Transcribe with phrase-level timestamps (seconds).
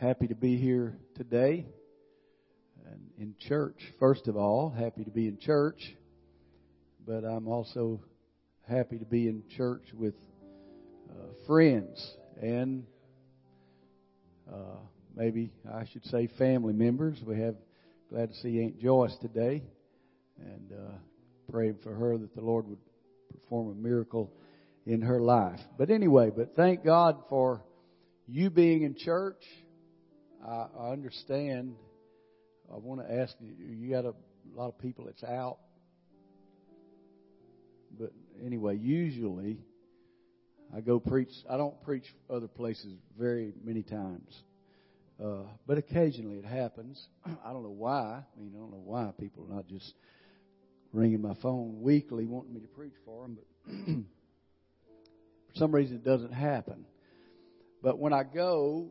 [0.00, 1.66] happy to be here today
[2.90, 3.76] and in church.
[3.98, 5.94] First of all, happy to be in church,
[7.06, 8.00] but I'm also
[8.66, 10.14] happy to be in church with
[11.10, 12.86] uh, friends and
[14.50, 14.78] uh,
[15.14, 17.18] maybe I should say family members.
[17.22, 17.56] We have
[18.08, 19.62] glad to see Aunt Joyce today
[20.38, 20.92] and uh,
[21.52, 22.78] praying for her that the Lord would
[23.34, 24.32] perform a miracle
[24.86, 25.60] in her life.
[25.76, 27.60] But anyway, but thank God for
[28.26, 29.44] you being in church.
[30.46, 31.74] I, I understand.
[32.72, 34.14] I want to ask you, you got a
[34.54, 35.58] lot of people that's out.
[37.98, 38.12] But
[38.44, 39.58] anyway, usually
[40.74, 41.32] I go preach.
[41.48, 44.42] I don't preach other places very many times.
[45.22, 47.08] Uh, but occasionally it happens.
[47.44, 48.22] I don't know why.
[48.24, 49.92] I mean, I don't know why people are not just
[50.92, 53.72] ringing my phone weekly wanting me to preach for them, but
[55.48, 56.86] for some reason it doesn't happen.
[57.82, 58.90] But when I go,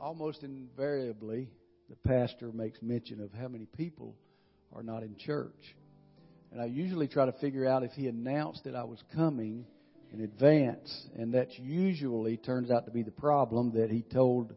[0.00, 1.50] almost invariably,
[1.88, 4.16] the pastor makes mention of how many people
[4.74, 5.76] are not in church.
[6.52, 9.66] And I usually try to figure out if he announced that I was coming
[10.12, 14.52] in advance, and that usually turns out to be the problem that he told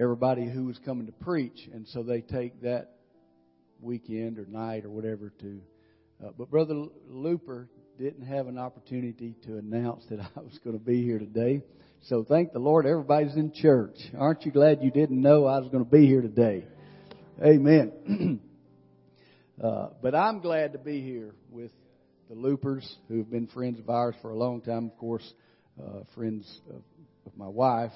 [0.00, 2.92] everybody who was coming to preach, and so they take that
[3.80, 5.60] weekend or night or whatever to.
[6.24, 10.84] Uh, but Brother Looper didn't have an opportunity to announce that I was going to
[10.84, 11.62] be here today.
[12.06, 13.96] So thank the Lord, everybody's in church.
[14.16, 16.64] Aren't you glad you didn't know I was going to be here today?
[17.44, 18.40] Amen.
[19.62, 21.70] uh, but I'm glad to be here with
[22.28, 24.86] the Loopers, who have been friends of ours for a long time.
[24.86, 25.32] Of course,
[25.78, 26.82] uh, friends of,
[27.26, 27.94] of my wife's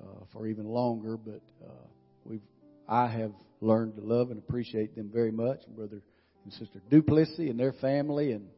[0.00, 1.16] uh, for even longer.
[1.16, 1.86] But uh,
[2.24, 2.40] we've
[2.88, 6.00] I have learned to love and appreciate them very much, brother
[6.44, 8.48] and sister Duplessis and their family, and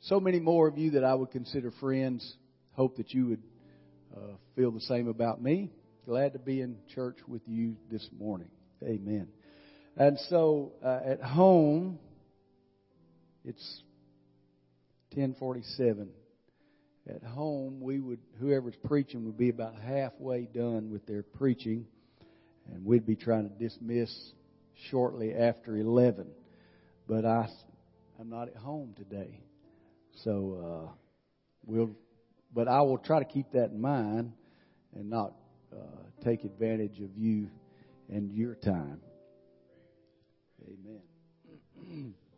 [0.00, 2.36] so many more of you that I would consider friends.
[2.72, 3.42] Hope that you would
[4.16, 5.70] uh, feel the same about me.
[6.06, 8.48] Glad to be in church with you this morning.
[8.82, 9.28] Amen.
[9.96, 11.98] And so uh, at home,
[13.44, 13.82] it's
[15.14, 16.08] 1047
[17.08, 21.86] at home, we would whoever's preaching would be about halfway done with their preaching,
[22.70, 24.10] and we'd be trying to dismiss
[24.90, 26.26] shortly after eleven.
[27.08, 27.48] But I,
[28.20, 29.40] I'm not at home today,
[30.22, 30.92] so uh,
[31.64, 31.90] we'll.
[32.54, 34.32] But I will try to keep that in mind
[34.94, 35.32] and not
[35.72, 35.76] uh,
[36.24, 37.48] take advantage of you
[38.08, 39.00] and your time.
[40.66, 41.00] Amen.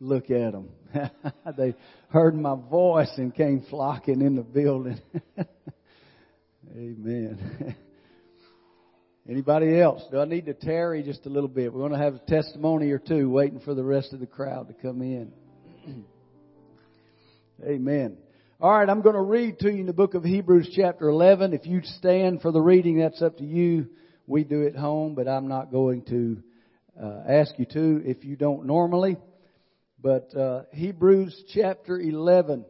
[0.00, 0.68] Look at them.
[1.56, 1.74] they
[2.08, 5.00] heard my voice and came flocking in the building.
[6.70, 7.66] Amen.
[9.28, 10.02] Anybody else?
[10.10, 11.72] Do I need to tarry just a little bit?
[11.72, 14.68] We're going to have a testimony or two waiting for the rest of the crowd
[14.68, 15.32] to come in.
[17.64, 18.18] Amen.
[18.60, 21.54] All right, I'm going to read to you in the book of Hebrews chapter 11.
[21.54, 23.88] If you stand for the reading, that's up to you.
[24.26, 26.42] We do it home, but I'm not going to
[27.02, 29.16] uh, ask you to if you don't normally.
[29.98, 32.66] But uh, Hebrews chapter 11.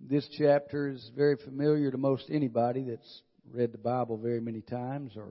[0.00, 5.12] This chapter is very familiar to most anybody that's read the Bible very many times
[5.16, 5.28] or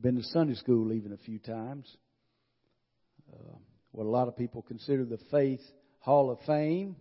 [0.00, 1.94] been to Sunday school even a few times.
[3.32, 3.56] Uh,
[3.92, 5.60] what a lot of people consider the Faith
[5.98, 6.96] Hall of Fame,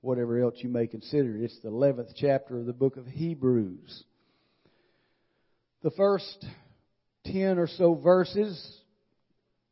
[0.00, 1.44] whatever else you may consider it.
[1.44, 4.04] It's the 11th chapter of the book of Hebrews.
[5.82, 6.44] The first
[7.24, 8.80] ten or so verses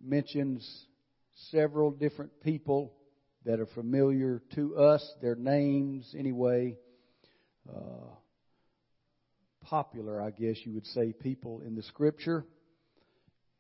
[0.03, 0.87] mentions
[1.50, 2.93] several different people
[3.44, 6.76] that are familiar to us, their names anyway.
[7.69, 8.06] Uh,
[9.62, 12.44] popular, I guess you would say, people in the scripture.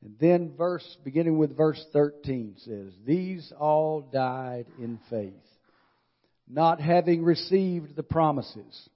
[0.02, 5.32] And then verse, beginning with verse 13 says, These all died in faith,
[6.48, 8.88] not having received the promises,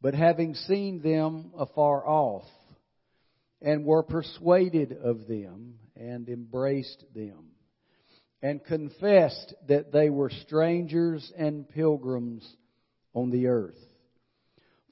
[0.00, 2.46] but having seen them afar off
[3.62, 7.50] and were persuaded of them and embraced them
[8.42, 12.46] and confessed that they were strangers and pilgrims
[13.14, 13.78] on the earth.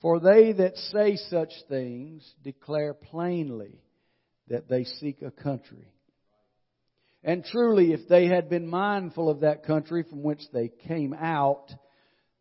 [0.00, 3.78] For they that say such things declare plainly
[4.48, 5.92] that they seek a country.
[7.24, 11.72] And truly, if they had been mindful of that country from which they came out,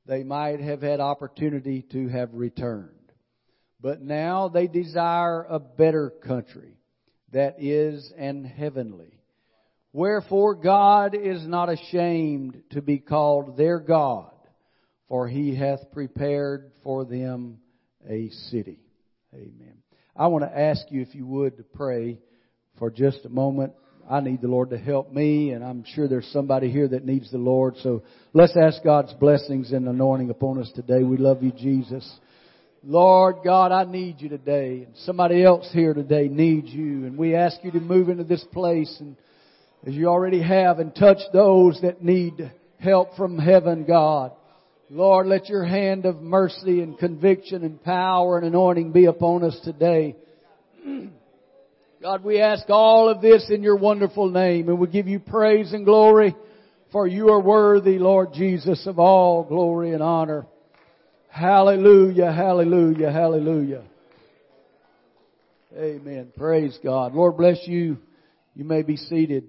[0.07, 2.89] they might have had opportunity to have returned.
[3.80, 6.77] But now they desire a better country
[7.31, 9.19] that is an heavenly.
[9.94, 14.31] Wherefore God is not ashamed to be called their God,
[15.07, 17.59] for he hath prepared for them
[18.07, 18.80] a city.
[19.33, 19.81] Amen.
[20.16, 22.19] I want to ask you if you would to pray
[22.78, 23.74] for just a moment
[24.10, 27.31] I need the Lord to help me, and I'm sure there's somebody here that needs
[27.31, 27.75] the Lord.
[27.78, 28.04] So
[28.34, 31.04] let's ask God's blessings and anointing upon us today.
[31.04, 32.10] We love you, Jesus.
[32.84, 34.84] Lord God, I need you today.
[34.84, 37.06] And somebody else here today needs you.
[37.06, 39.16] And we ask you to move into this place and
[39.86, 44.31] as you already have and touch those that need help from heaven, God.
[44.94, 49.58] Lord, let your hand of mercy and conviction and power and anointing be upon us
[49.64, 50.18] today.
[52.02, 55.72] God, we ask all of this in your wonderful name and we give you praise
[55.72, 56.36] and glory
[56.92, 60.46] for you are worthy, Lord Jesus, of all glory and honor.
[61.30, 63.84] Hallelujah, hallelujah, hallelujah.
[65.74, 66.34] Amen.
[66.36, 67.14] Praise God.
[67.14, 67.98] Lord bless you.
[68.56, 69.46] You may be seated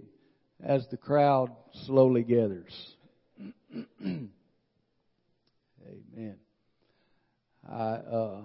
[0.64, 1.50] as the crowd
[1.86, 2.72] slowly gathers.
[6.14, 6.36] Amen.
[7.70, 8.42] I, uh,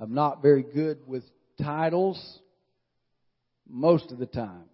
[0.00, 1.24] I'm not very good with
[1.60, 2.38] titles
[3.68, 4.64] most of the time.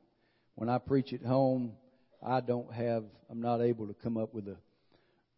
[0.55, 1.73] When I preach at home,
[2.25, 4.57] I don't have, I'm not able to come up with a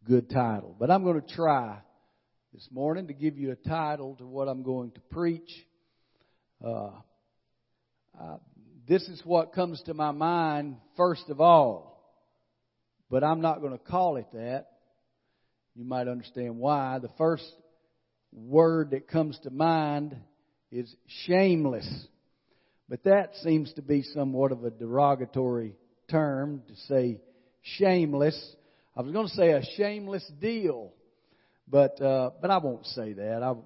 [0.05, 0.76] good title.
[0.79, 1.79] But I'm going to try
[2.53, 5.50] this morning to give you a title to what I'm going to preach.
[6.62, 6.91] Uh,
[8.20, 8.37] uh,
[8.87, 12.05] this is what comes to my mind first of all,
[13.09, 14.72] but I'm not going to call it that.
[15.75, 16.99] You might understand why.
[16.99, 17.51] The first
[18.33, 20.17] word that comes to mind
[20.71, 20.95] is
[21.27, 21.89] shameless.
[22.89, 25.75] But that seems to be somewhat of a derogatory
[26.11, 27.21] term to say
[27.63, 28.39] shameless.
[28.95, 30.93] I was going to say a shameless deal,
[31.67, 33.43] but uh, but I won't say that.
[33.43, 33.65] I'll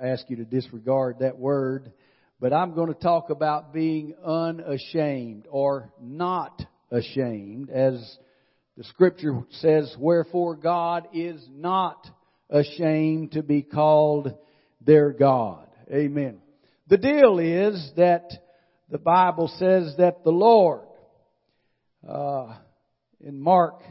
[0.00, 1.92] ask you to disregard that word.
[2.40, 8.18] But I'm going to talk about being unashamed or not ashamed, as
[8.76, 9.94] the Scripture says.
[9.98, 12.06] Wherefore God is not
[12.50, 14.34] ashamed to be called
[14.84, 15.66] their God.
[15.92, 16.38] Amen.
[16.88, 18.30] The deal is that
[18.90, 20.86] the Bible says that the Lord,
[22.08, 22.54] uh,
[23.20, 23.82] in Mark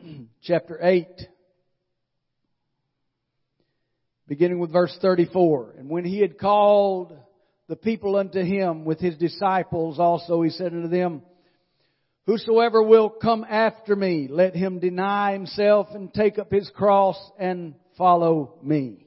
[0.42, 1.06] chapter 8,
[4.26, 7.16] beginning with verse 34, and when he had called
[7.68, 11.22] the people unto him with his disciples also, he said unto them,
[12.26, 17.74] Whosoever will come after me, let him deny himself and take up his cross and
[17.98, 19.06] follow me.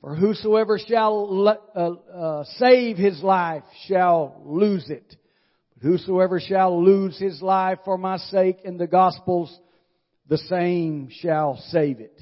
[0.00, 5.14] For whosoever shall uh, uh, save his life shall lose it.
[5.74, 9.56] But whosoever shall lose his life for my sake and the gospel's,
[10.28, 12.20] the same shall save it.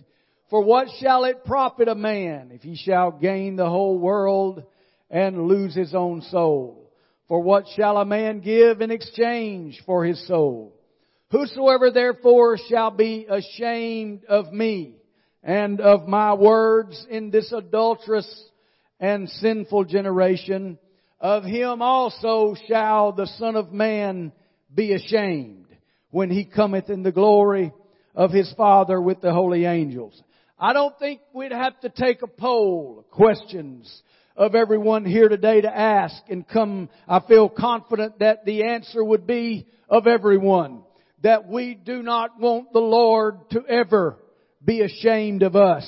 [0.50, 4.64] For what shall it profit a man if he shall gain the whole world
[5.10, 6.88] and lose his own soul?
[7.28, 10.75] For what shall a man give in exchange for his soul?
[11.30, 14.96] Whosoever therefore shall be ashamed of me
[15.42, 18.26] and of my words in this adulterous
[18.98, 20.78] and sinful generation,
[21.20, 24.32] of him also shall the Son of Man
[24.75, 25.66] be ashamed
[26.10, 27.72] when he cometh in the glory
[28.14, 30.20] of his Father with the holy angels.
[30.58, 34.02] I don't think we'd have to take a poll, questions
[34.38, 39.26] of everyone here today to ask and come, I feel confident that the answer would
[39.26, 40.85] be of everyone
[41.25, 44.17] that we do not want the Lord to ever
[44.64, 45.85] be ashamed of us.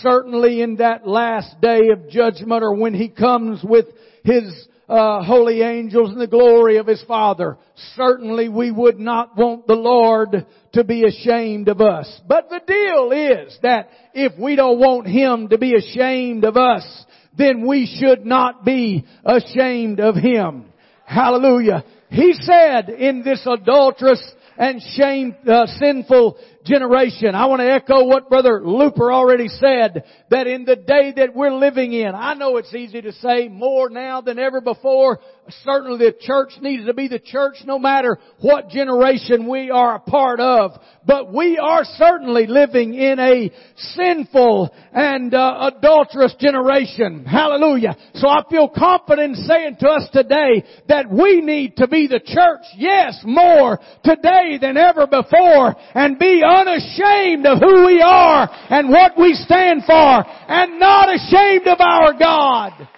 [0.00, 3.84] Certainly in that last day of judgment or when He comes with
[4.24, 4.44] His
[4.88, 7.58] uh, holy angels and the glory of His Father,
[7.96, 12.08] certainly we would not want the Lord to be ashamed of us.
[12.26, 17.04] But the deal is that if we don't want Him to be ashamed of us,
[17.36, 20.66] then we should not be ashamed of Him.
[21.04, 21.84] Hallelujah.
[22.10, 24.22] He said in this adulterous
[24.56, 27.34] and shame, uh, sinful generation.
[27.34, 31.54] I want to echo what Brother Looper already said, that in the day that we're
[31.54, 35.20] living in, I know it's easy to say more now than ever before.
[35.62, 40.00] Certainly the church needs to be the church no matter what generation we are a
[40.00, 40.72] part of.
[41.06, 47.24] But we are certainly living in a sinful and uh, adulterous generation.
[47.24, 47.96] Hallelujah.
[48.14, 52.66] So I feel confident saying to us today that we need to be the church,
[52.76, 59.12] yes, more today than ever before and be unashamed of who we are and what
[59.16, 62.88] we stand for and not ashamed of our God.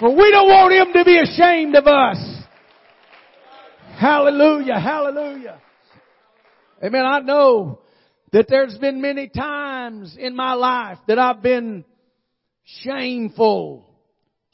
[0.00, 2.16] For we don't want Him to be ashamed of us.
[3.98, 5.60] Hallelujah, hallelujah.
[6.82, 7.04] Amen.
[7.04, 7.80] I know
[8.32, 11.84] that there's been many times in my life that I've been
[12.82, 13.88] shameful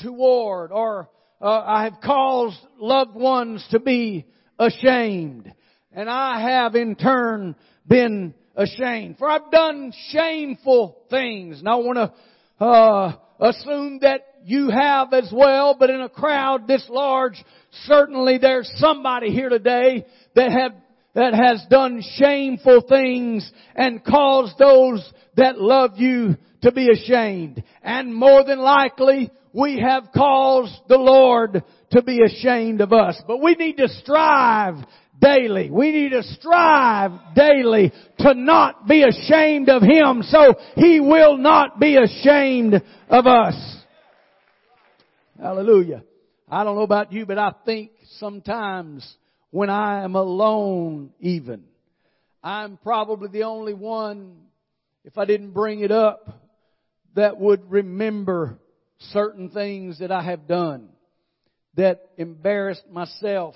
[0.00, 1.08] toward or
[1.40, 4.26] uh, I have caused loved ones to be
[4.58, 5.52] ashamed.
[5.92, 7.56] And I have in turn
[7.86, 9.16] been ashamed.
[9.18, 11.58] For I've done shameful things.
[11.60, 16.66] And I want to uh, assume that you have as well, but in a crowd
[16.66, 17.42] this large,
[17.84, 20.72] certainly there's somebody here today that have
[21.12, 27.64] that has done shameful things and caused those that love you to be ashamed.
[27.82, 33.20] And more than likely, we have caused the Lord to be ashamed of us.
[33.26, 34.76] But we need to strive
[35.20, 35.70] daily.
[35.70, 41.78] We need to strive daily to not be ashamed of Him so He will not
[41.78, 43.54] be ashamed of us.
[45.40, 46.04] Hallelujah.
[46.50, 49.08] I don't know about you, but I think sometimes
[49.50, 51.64] when I am alone even,
[52.42, 54.36] I'm probably the only one,
[55.04, 56.28] if I didn't bring it up,
[57.14, 58.58] that would remember
[59.12, 60.88] certain things that I have done
[61.74, 63.54] that embarrassed myself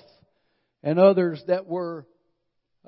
[0.85, 2.05] and others that were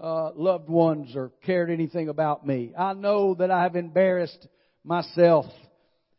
[0.01, 2.71] uh, loved ones or cared anything about me.
[2.77, 4.47] I know that I have embarrassed
[4.85, 5.45] myself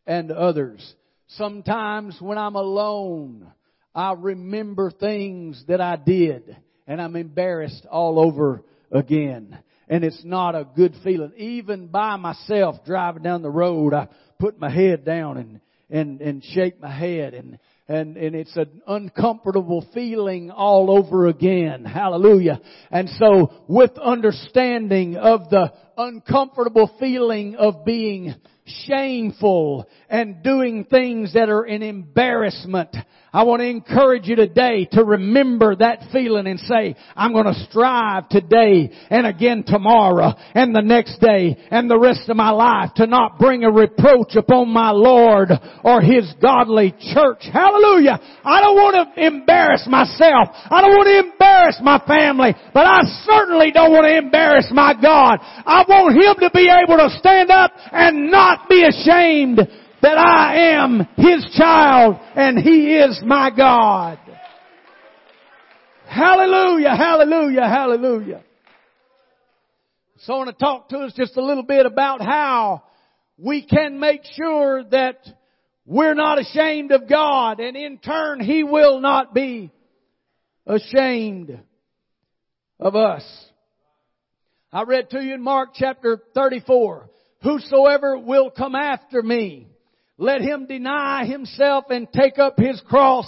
[0.05, 0.95] and others.
[1.29, 3.47] Sometimes when I'm alone,
[3.95, 6.57] I remember things that I did
[6.89, 9.57] and I'm embarrassed all over again.
[9.89, 11.33] And it's not a good feeling.
[11.37, 14.09] Even by myself driving down the road, I
[14.41, 17.59] put my head down and, and, and shake my head and,
[17.89, 21.85] and, and it's an uncomfortable feeling all over again.
[21.85, 22.61] Hallelujah.
[22.91, 28.33] And so with understanding of the uncomfortable feeling of being
[28.87, 32.95] shameful and doing things that are an embarrassment.
[33.31, 37.67] I want to encourage you today to remember that feeling and say, I'm going to
[37.69, 42.95] strive today and again tomorrow and the next day and the rest of my life
[42.97, 45.51] to not bring a reproach upon my Lord
[45.85, 47.45] or His godly church.
[47.53, 48.19] Hallelujah.
[48.45, 50.49] I don't want to embarrass myself.
[50.71, 54.95] I don't want to embarrass my family, but I certainly don't want to embarrass my
[54.95, 55.39] God.
[55.43, 59.59] I want Him to be able to stand up and not be ashamed
[60.03, 64.19] that I am His child and He is my God.
[66.07, 68.45] Hallelujah, hallelujah, hallelujah.
[70.21, 72.83] So I want to talk to us just a little bit about how
[73.37, 75.19] we can make sure that
[75.87, 79.71] we're not ashamed of God and in turn He will not be
[80.67, 81.61] ashamed
[82.81, 83.48] of us.
[84.71, 87.09] I read to you in Mark chapter 34,
[87.43, 89.67] whosoever will come after me,
[90.19, 93.27] let him deny himself and take up his cross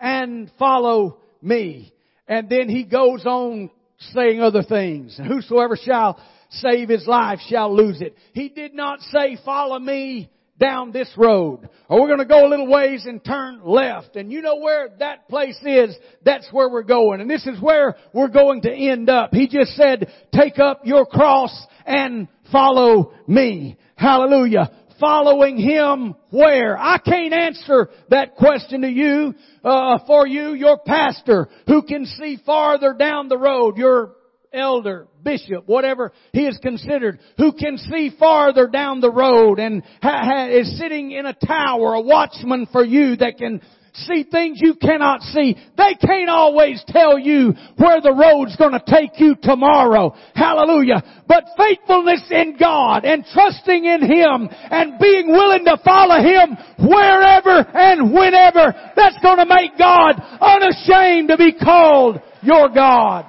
[0.00, 1.92] and follow me.
[2.26, 3.70] And then he goes on
[4.12, 5.16] saying other things.
[5.24, 6.20] Whosoever shall
[6.50, 8.16] save his life shall lose it.
[8.32, 11.68] He did not say follow me down this road.
[11.88, 14.16] Or we're going to go a little ways and turn left.
[14.16, 17.20] And you know where that place is, that's where we're going.
[17.20, 19.32] And this is where we're going to end up.
[19.32, 23.78] He just said, take up your cross and follow me.
[23.96, 24.70] Hallelujah
[25.02, 26.78] following Him where?
[26.78, 32.38] I can't answer that question to you, uh, for you, your pastor, who can see
[32.46, 34.14] farther down the road, your
[34.52, 40.22] elder, bishop, whatever he is considered, who can see farther down the road and ha-
[40.24, 43.60] ha- is sitting in a tower, a watchman for you that can
[43.94, 45.56] see things you cannot see.
[45.76, 50.14] They can't always tell you where the road's gonna take you tomorrow.
[50.34, 51.02] Hallelujah.
[51.28, 57.58] But faithfulness in God and trusting in Him and being willing to follow Him wherever
[57.74, 63.26] and whenever, that's gonna make God unashamed to be called your God.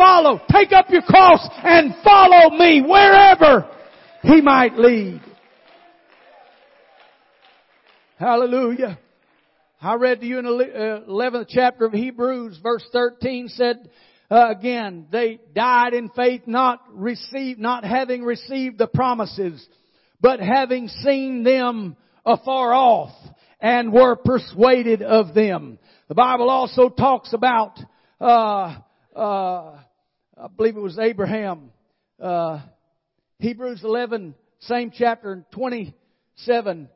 [0.00, 3.68] Follow, take up your cross and follow me wherever
[4.22, 5.20] He might lead.
[8.18, 8.98] Hallelujah.
[9.82, 13.90] I read to you in the 11th uh, chapter of Hebrews, verse 13 said,
[14.30, 19.62] uh, again, they died in faith, not received, not having received the promises,
[20.18, 23.12] but having seen them afar off
[23.60, 25.78] and were persuaded of them.
[26.08, 27.78] The Bible also talks about,
[28.18, 28.78] uh,
[29.14, 29.76] uh,
[30.42, 31.70] I believe it was Abraham,
[32.18, 32.60] uh,
[33.40, 36.88] Hebrews 11, same chapter, 27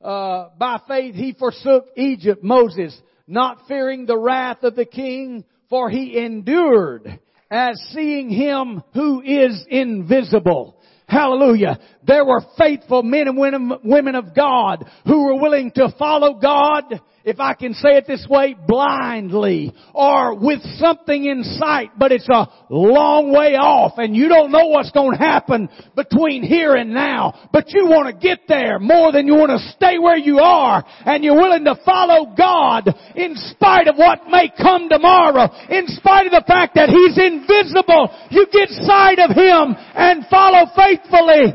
[0.00, 5.90] uh, by faith he forsook Egypt, Moses, not fearing the wrath of the king, for
[5.90, 7.18] he endured
[7.50, 10.76] as seeing him who is invisible.
[11.08, 11.80] Hallelujah.
[12.06, 17.38] There were faithful men and women of God who were willing to follow God if
[17.38, 22.48] I can say it this way, blindly or with something in sight, but it's a
[22.68, 27.48] long way off and you don't know what's going to happen between here and now,
[27.52, 30.84] but you want to get there more than you want to stay where you are
[31.06, 36.26] and you're willing to follow God in spite of what may come tomorrow, in spite
[36.26, 38.10] of the fact that He's invisible.
[38.30, 41.54] You get sight of Him and follow faithfully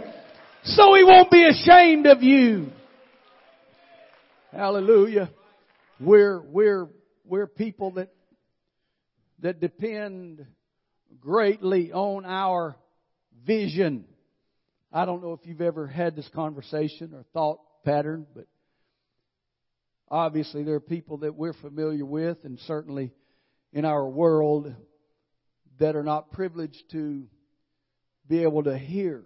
[0.63, 2.67] so He won't be ashamed of you.
[4.51, 5.29] Hallelujah.
[5.99, 6.89] We're, we're,
[7.25, 8.09] we're people that,
[9.39, 10.45] that depend
[11.19, 12.75] greatly on our
[13.45, 14.05] vision.
[14.93, 18.45] I don't know if you've ever had this conversation or thought pattern, but
[20.09, 23.11] obviously there are people that we're familiar with and certainly
[23.73, 24.71] in our world
[25.79, 27.23] that are not privileged to
[28.29, 29.23] be able to hear.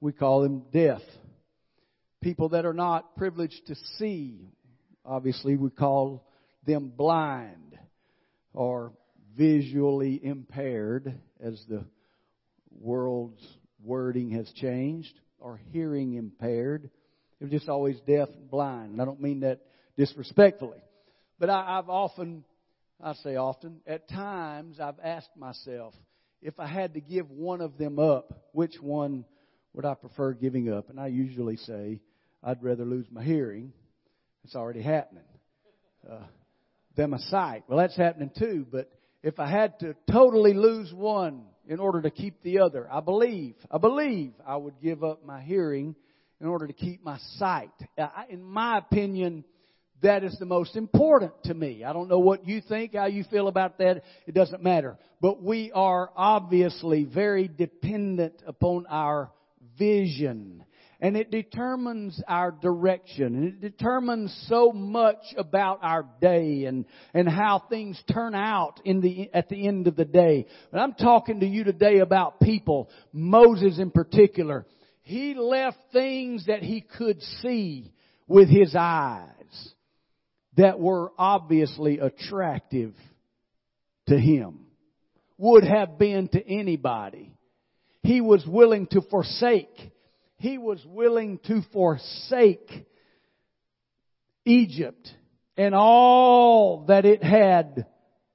[0.00, 1.02] We call them deaf.
[2.20, 4.50] People that are not privileged to see.
[5.06, 6.26] Obviously we call
[6.66, 7.78] them blind
[8.52, 8.92] or
[9.36, 11.84] visually impaired as the
[12.80, 13.46] world's
[13.82, 16.90] wording has changed or hearing impaired.
[17.38, 18.92] They're just always deaf and blind.
[18.92, 19.60] And I don't mean that
[19.96, 20.82] disrespectfully.
[21.38, 22.44] But I, I've often,
[23.00, 25.94] I say often, at times I've asked myself,
[26.42, 29.24] if I had to give one of them up, which one
[29.72, 30.90] would I prefer giving up?
[30.90, 32.00] And I usually say,
[32.42, 33.72] I'd rather lose my hearing.
[34.46, 35.24] It's already happening.
[36.08, 36.20] Uh,
[36.94, 37.64] than my sight.
[37.66, 38.88] Well, that's happening too, but
[39.24, 43.56] if I had to totally lose one in order to keep the other, I believe,
[43.72, 45.96] I believe I would give up my hearing
[46.40, 47.72] in order to keep my sight.
[48.30, 49.44] In my opinion,
[50.02, 51.82] that is the most important to me.
[51.82, 54.04] I don't know what you think, how you feel about that.
[54.28, 54.96] It doesn't matter.
[55.20, 59.32] But we are obviously very dependent upon our
[59.76, 60.64] vision.
[61.00, 63.34] And it determines our direction.
[63.34, 69.00] And it determines so much about our day and, and how things turn out in
[69.00, 70.46] the, at the end of the day.
[70.72, 74.64] But I'm talking to you today about people, Moses in particular.
[75.02, 77.92] He left things that he could see
[78.26, 79.30] with his eyes
[80.56, 82.94] that were obviously attractive
[84.08, 84.60] to him.
[85.38, 87.36] Would have been to anybody.
[88.02, 89.92] He was willing to forsake.
[90.38, 92.86] He was willing to forsake
[94.44, 95.08] Egypt
[95.56, 97.86] and all that it had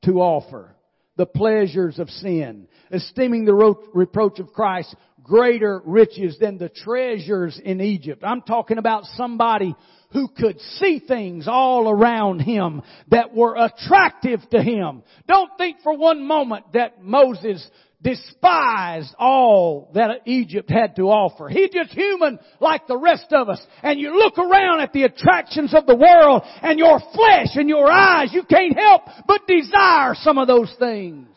[0.06, 0.76] to offer.
[1.18, 2.68] The pleasures of sin.
[2.90, 3.54] Esteeming the
[3.94, 8.24] reproach of Christ greater riches than the treasures in Egypt.
[8.26, 9.76] I'm talking about somebody
[10.14, 15.04] who could see things all around him that were attractive to him.
[15.28, 17.66] Don't think for one moment that Moses
[18.04, 21.48] despised all that Egypt had to offer.
[21.48, 23.62] He's just human like the rest of us.
[23.84, 27.90] And you look around at the attractions of the world and your flesh and your
[27.92, 31.28] eyes, you can't help but desire some of those things.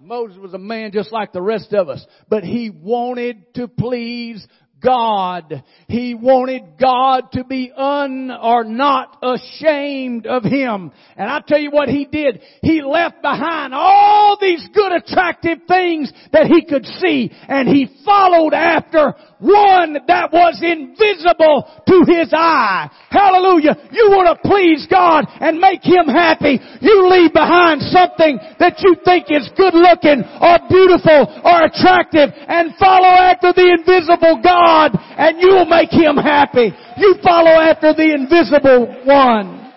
[0.00, 4.44] Moses was a man just like the rest of us, but he wanted to please
[4.82, 5.62] God.
[5.88, 10.90] He wanted God to be un or not ashamed of him.
[11.16, 12.40] And I tell you what he did.
[12.62, 18.54] He left behind all these good attractive things that he could see and he followed
[18.54, 22.90] after one that was invisible to his eye.
[23.10, 23.76] Hallelujah.
[23.92, 26.58] You want to please God and make him happy.
[26.80, 32.74] You leave behind something that you think is good looking or beautiful or attractive and
[32.78, 36.72] follow after the invisible God and you will make him happy.
[36.96, 39.72] You follow after the invisible one.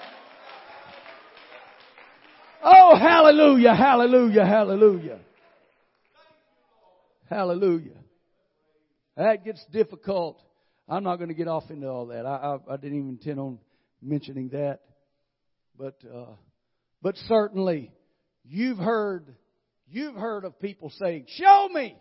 [2.63, 5.19] Oh, hallelujah, hallelujah, hallelujah.
[7.29, 7.97] Hallelujah.
[9.17, 10.41] That gets difficult.
[10.88, 12.25] I'm not going to get off into all that.
[12.25, 13.60] I, I, I didn't even intend on
[14.01, 14.79] mentioning that.
[15.77, 16.34] But, uh,
[17.01, 17.91] but certainly,
[18.43, 19.36] you've heard,
[19.88, 21.95] you've heard of people saying, show me!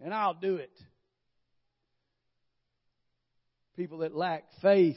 [0.00, 0.72] And I'll do it.
[3.76, 4.96] People that lack faith,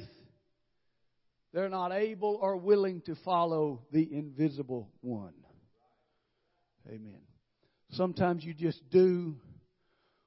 [1.53, 5.33] they're not able or willing to follow the invisible one.
[6.87, 7.21] Amen.
[7.91, 9.35] Sometimes you just do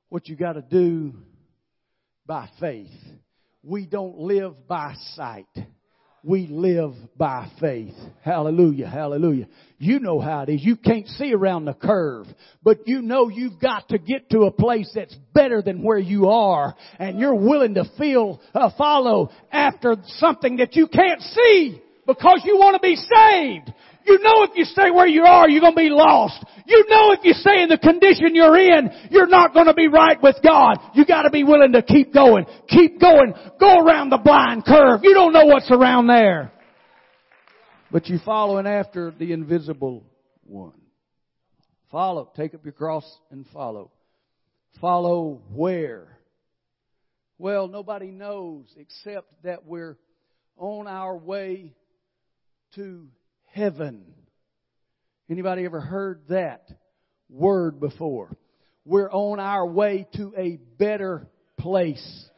[0.09, 1.15] what you got to do
[2.25, 2.91] by faith.
[3.63, 5.49] We don't live by sight.
[6.27, 7.95] We live by faith.
[8.23, 9.47] Hallelujah, hallelujah.
[9.79, 10.65] You know how it is.
[10.65, 12.27] You can't see around the curve,
[12.65, 16.27] but you know you've got to get to a place that's better than where you
[16.27, 22.43] are, and you're willing to feel, uh, follow after something that you can't see because
[22.45, 23.73] you want to be saved.
[24.07, 26.45] You know if you stay where you are, you're going to be lost.
[26.67, 29.89] You know if you stay in the condition you're in, you're not going to be
[29.89, 30.79] right with God.
[30.95, 32.47] You got to be willing to keep going.
[32.69, 33.35] Keep going.
[33.59, 35.01] Go around the blind curve.
[35.03, 36.53] You don't know what's around there.
[37.91, 40.05] But you're following after the invisible
[40.45, 40.81] one.
[41.91, 42.31] Follow.
[42.37, 43.91] Take up your cross and follow.
[44.81, 46.19] Follow where?
[47.39, 49.97] Well, nobody knows except that we're
[50.57, 51.75] on our way
[52.75, 53.09] to
[53.57, 54.05] heaven.
[55.31, 56.69] Anybody ever heard that
[57.31, 58.37] word before?
[58.85, 61.27] We're on our way to a better
[61.59, 62.29] place.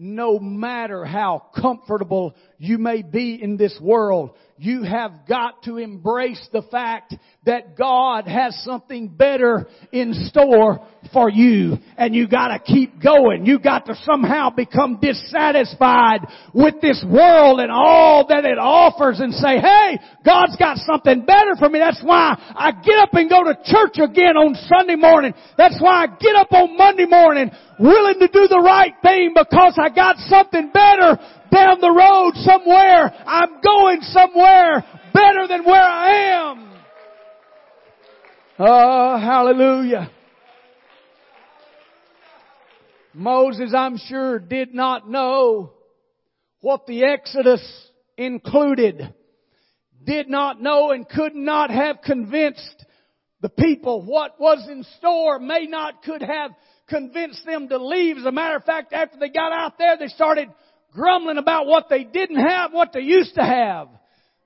[0.00, 6.46] no matter how comfortable you may be in this world, you have got to embrace
[6.52, 7.14] the fact
[7.46, 11.78] that God has something better in store for you.
[11.96, 13.46] And you gotta keep going.
[13.46, 19.32] You got to somehow become dissatisfied with this world and all that it offers and
[19.32, 21.78] say, hey, God's got something better for me.
[21.78, 25.34] That's why I get up and go to church again on Sunday morning.
[25.56, 29.78] That's why I get up on Monday morning willing to do the right thing because
[29.80, 31.18] I got something better
[31.52, 33.12] down the road somewhere.
[33.26, 36.68] I'm going somewhere better than where I am.
[38.58, 40.10] Oh, hallelujah.
[43.14, 45.72] Moses, I'm sure, did not know
[46.60, 47.62] what the Exodus
[48.16, 49.14] included.
[50.04, 52.84] Did not know and could not have convinced
[53.40, 56.50] the people what was in store, may not could have
[56.88, 58.16] convinced them to leave.
[58.16, 60.48] As a matter of fact, after they got out there, they started
[60.92, 63.88] grumbling about what they didn't have, what they used to have.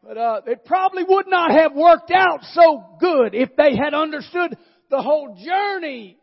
[0.03, 4.57] But uh, it probably would not have worked out so good if they had understood
[4.91, 6.19] the whole journey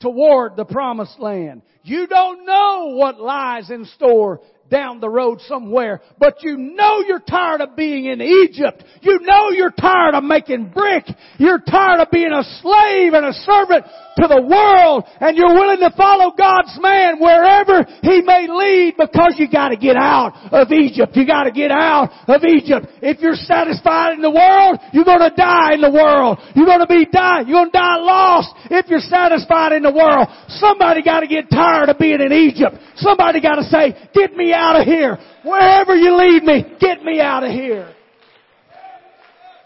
[0.00, 1.62] toward the promised land.
[1.82, 4.40] You don't know what lies in store
[4.70, 8.84] down the road somewhere, but you know you're tired of being in Egypt.
[9.02, 11.04] You know you're tired of making brick.
[11.38, 13.84] You're tired of being a slave and a servant
[14.18, 19.38] to the world and you're willing to follow God's man wherever He may lead because
[19.38, 21.14] you gotta get out of Egypt.
[21.14, 22.86] You gotta get out of Egypt.
[23.00, 26.38] If you're satisfied in the world, you're gonna die in the world.
[26.54, 30.26] You're gonna be die, you're gonna die lost if you're satisfied in the world.
[30.58, 32.74] Somebody gotta get tired of being in Egypt.
[32.96, 35.18] Somebody gotta say, get me out of here.
[35.44, 37.94] Wherever you lead me, get me out of here.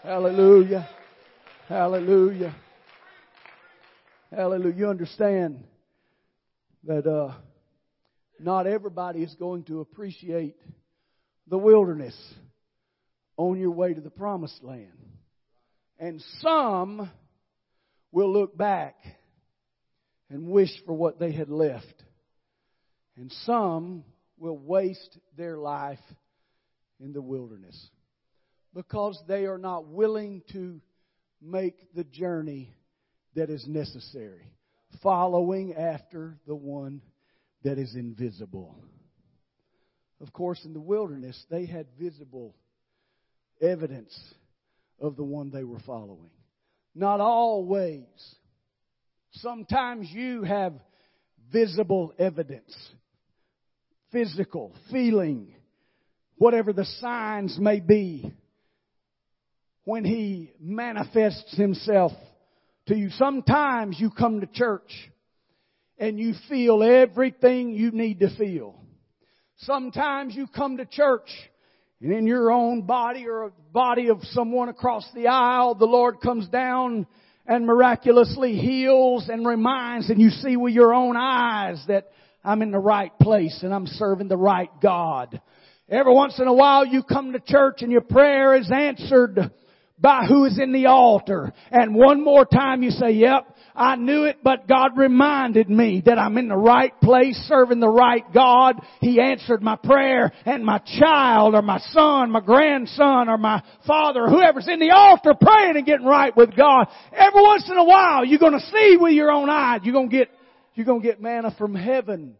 [0.03, 0.87] Hallelujah.
[1.67, 2.55] Hallelujah.
[4.31, 4.75] Hallelujah.
[4.75, 5.63] You understand
[6.83, 7.33] that uh,
[8.39, 10.55] not everybody is going to appreciate
[11.47, 12.15] the wilderness
[13.37, 14.91] on your way to the promised land.
[15.99, 17.09] And some
[18.11, 18.95] will look back
[20.29, 22.03] and wish for what they had left.
[23.15, 24.03] And some
[24.43, 26.03] will waste their life
[26.99, 27.89] in the wilderness
[28.75, 30.81] because they are not willing to
[31.41, 32.69] make the journey
[33.35, 34.51] that is necessary,
[35.01, 37.01] following after the one
[37.63, 38.75] that is invisible.
[40.19, 42.53] Of course, in the wilderness, they had visible
[43.61, 44.13] evidence
[44.99, 46.31] of the one they were following.
[46.93, 48.03] Not always.
[49.35, 50.73] Sometimes you have
[51.49, 52.75] visible evidence,
[54.13, 55.53] physical, feeling,
[56.37, 58.31] whatever the signs may be,
[59.83, 62.13] when He manifests Himself
[62.87, 63.09] to you.
[63.17, 64.89] Sometimes you come to church
[65.97, 68.79] and you feel everything you need to feel.
[69.57, 71.27] Sometimes you come to church
[72.01, 76.19] and in your own body or a body of someone across the aisle, the Lord
[76.19, 77.07] comes down
[77.47, 82.11] and miraculously heals and reminds and you see with your own eyes that
[82.43, 85.39] I'm in the right place and I'm serving the right God.
[85.89, 89.51] Every once in a while you come to church and your prayer is answered
[89.99, 91.53] by who is in the altar.
[91.71, 96.19] And one more time you say, yep, I knew it, but God reminded me that
[96.19, 98.81] I'm in the right place serving the right God.
[99.01, 104.27] He answered my prayer and my child or my son, my grandson or my father,
[104.27, 106.87] whoever's in the altar praying and getting right with God.
[107.13, 109.81] Every once in a while you're gonna see with your own eyes.
[109.83, 110.29] You're gonna get,
[110.75, 112.35] you're gonna get manna from heaven.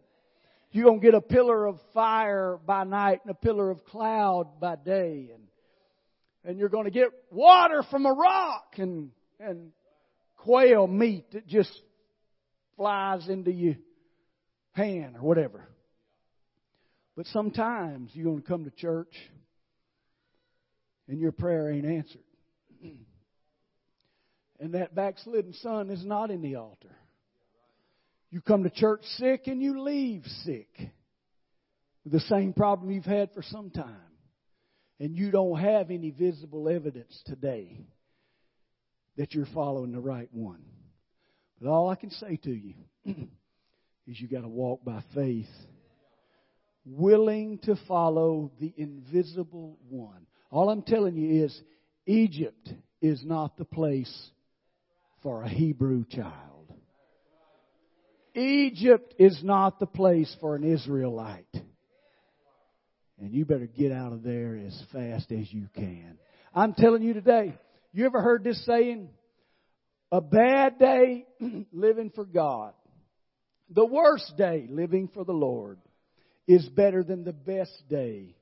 [0.72, 4.76] You're gonna get a pillar of fire by night and a pillar of cloud by
[4.76, 5.30] day.
[5.32, 5.44] And
[6.44, 9.72] and you're going to get water from a rock and, and
[10.36, 11.72] quail meat that just
[12.76, 13.76] flies into your
[14.72, 15.66] hand or whatever.
[17.16, 19.14] But sometimes you're going to come to church
[21.08, 22.22] and your prayer ain't answered.
[24.60, 26.96] And that backslidden son is not in the altar.
[28.34, 30.66] You come to church sick and you leave sick
[32.04, 34.10] the same problem you've had for some time
[34.98, 37.86] and you don't have any visible evidence today
[39.16, 40.64] that you're following the right one.
[41.60, 45.46] But all I can say to you is you got to walk by faith,
[46.84, 50.26] willing to follow the invisible one.
[50.50, 51.62] All I'm telling you is
[52.04, 52.68] Egypt
[53.00, 54.30] is not the place
[55.22, 56.53] for a Hebrew child.
[58.34, 61.46] Egypt is not the place for an Israelite.
[63.20, 66.18] And you better get out of there as fast as you can.
[66.54, 67.54] I'm telling you today,
[67.92, 69.08] you ever heard this saying?
[70.10, 71.26] A bad day
[71.72, 72.74] living for God.
[73.70, 75.78] The worst day living for the Lord
[76.46, 78.36] is better than the best day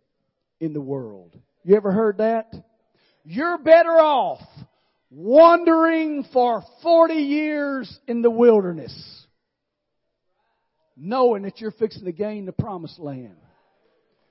[0.58, 1.36] in the world.
[1.64, 2.52] You ever heard that?
[3.24, 4.40] You're better off
[5.10, 9.21] wandering for 40 years in the wilderness,
[10.96, 13.36] knowing that you're fixing to gain the promised land.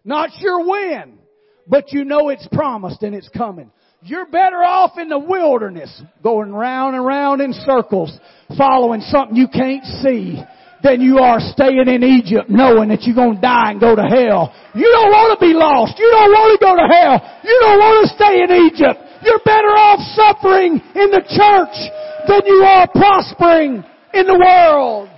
[0.04, 1.20] Not sure when,
[1.68, 3.72] but you know it's promised and it's coming.
[4.04, 8.18] You're better off in the wilderness, going round and round in circles,
[8.58, 10.42] following something you can't see,
[10.84, 14.02] than you are staying in Egypt knowing that you're going to die and go to
[14.02, 14.50] hell.
[14.74, 15.94] You don't want to be lost.
[15.98, 17.18] You don't want to go to hell.
[17.46, 18.98] You don't want to stay in Egypt.
[19.22, 21.78] You're better off suffering in the church
[22.26, 25.10] than you are prospering in the world.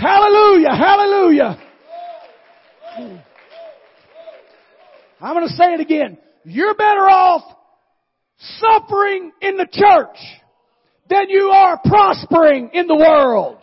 [0.00, 1.58] Hallelujah, hallelujah.
[5.20, 6.16] I'm going to say it again.
[6.44, 7.42] You're better off
[8.38, 10.16] suffering in the church
[11.10, 13.58] than you are prospering in the world.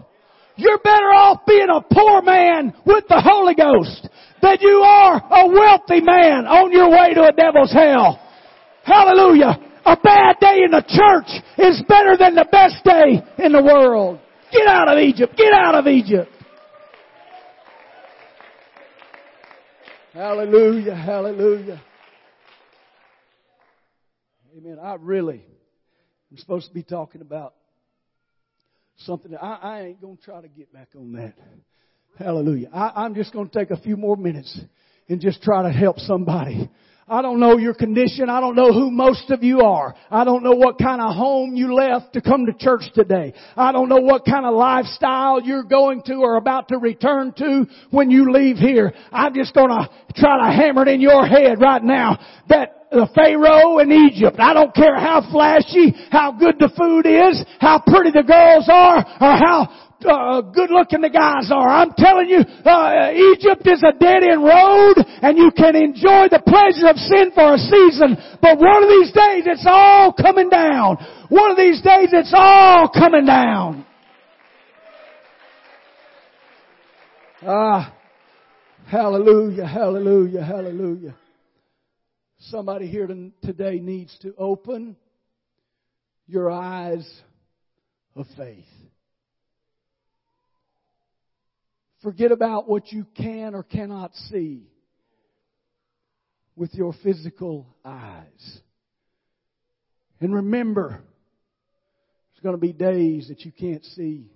[0.57, 4.07] You're better off being a poor man with the Holy Ghost
[4.39, 8.21] than you are a wealthy man on your way to a devil's hell.
[8.83, 9.57] Hallelujah.
[9.85, 14.19] A bad day in the church is better than the best day in the world.
[14.51, 15.35] Get out of Egypt.
[15.37, 16.31] Get out of Egypt.
[20.13, 20.95] Hallelujah.
[20.95, 21.81] Hallelujah.
[24.57, 24.79] Amen.
[24.81, 25.43] I really
[26.31, 27.53] I'm supposed to be talking about
[28.97, 29.31] something.
[29.31, 31.35] That I, I ain't going to try to get back on that.
[32.17, 32.69] Hallelujah.
[32.73, 34.59] I, I'm just going to take a few more minutes
[35.07, 36.69] and just try to help somebody.
[37.09, 38.29] I don't know your condition.
[38.29, 39.95] I don't know who most of you are.
[40.11, 43.33] I don't know what kind of home you left to come to church today.
[43.55, 47.65] I don't know what kind of lifestyle you're going to or about to return to
[47.91, 48.91] when you leave here.
[49.13, 53.79] I'm just gonna try to hammer it in your head right now that the Pharaoh
[53.79, 54.37] in Egypt.
[54.39, 58.97] I don't care how flashy, how good the food is, how pretty the girls are,
[58.97, 61.69] or how uh, good looking the guys are.
[61.69, 66.41] I'm telling you, uh, Egypt is a dead end road and you can enjoy the
[66.45, 70.97] pleasure of sin for a season, but one of these days it's all coming down.
[71.29, 73.85] One of these days it's all coming down.
[77.41, 77.95] Ah,
[78.87, 81.15] hallelujah, hallelujah, hallelujah.
[82.39, 83.07] Somebody here
[83.43, 84.95] today needs to open
[86.27, 87.07] your eyes
[88.15, 88.65] of faith.
[92.07, 94.63] Forget about what you can or cannot see
[96.55, 98.59] with your physical eyes.
[100.21, 104.31] And remember, there's going to be days that you can't see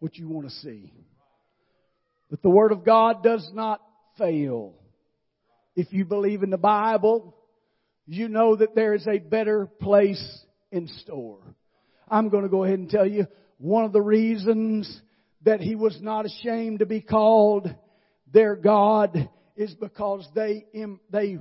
[0.00, 0.92] what you want to see.
[2.28, 3.80] But the Word of God does not
[4.18, 4.74] fail.
[5.74, 7.34] If you believe in the Bible,
[8.06, 11.40] you know that there is a better place in store.
[12.06, 15.00] I'm going to go ahead and tell you one of the reasons
[15.44, 17.72] that he was not ashamed to be called
[18.32, 20.64] their God is because they,
[21.10, 21.38] they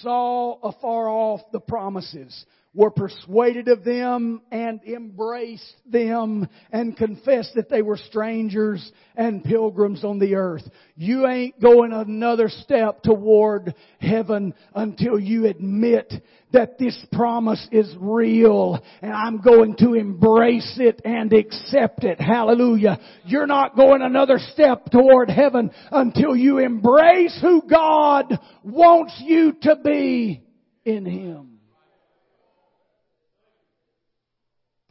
[0.00, 2.44] saw afar off the promises
[2.74, 10.04] were persuaded of them and embraced them and confessed that they were strangers and pilgrims
[10.04, 10.68] on the earth.
[10.96, 16.12] You ain't going another step toward heaven until you admit
[16.52, 22.20] that this promise is real and I'm going to embrace it and accept it.
[22.20, 22.98] Hallelujah.
[23.24, 29.76] You're not going another step toward heaven until you embrace who God wants you to
[29.76, 30.42] be
[30.84, 31.53] in Him.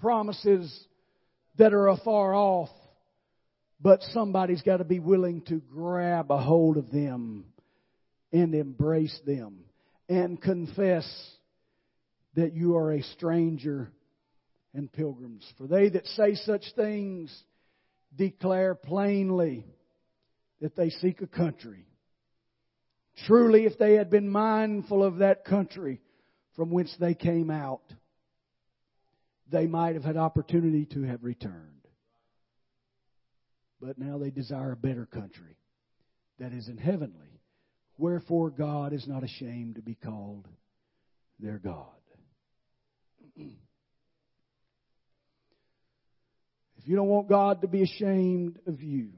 [0.03, 0.85] Promises
[1.57, 2.69] that are afar off,
[3.79, 7.45] but somebody's got to be willing to grab a hold of them
[8.33, 9.63] and embrace them
[10.09, 11.09] and confess
[12.35, 13.93] that you are a stranger
[14.73, 15.49] and pilgrims.
[15.57, 17.33] For they that say such things
[18.13, 19.65] declare plainly
[20.59, 21.85] that they seek a country.
[23.25, 26.01] Truly, if they had been mindful of that country
[26.57, 27.83] from whence they came out,
[29.51, 31.69] they might have had opportunity to have returned.
[33.81, 35.57] But now they desire a better country
[36.39, 37.41] that is in heavenly.
[37.97, 40.47] Wherefore God is not ashamed to be called
[41.39, 41.87] their God.
[43.37, 43.47] if
[46.85, 49.09] you don't want God to be ashamed of you,